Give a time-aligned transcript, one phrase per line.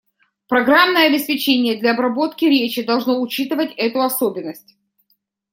[0.47, 4.75] Программное обеспечение для обработки речи должно учитывать эту особенность.